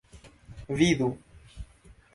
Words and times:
vidu 0.79 1.07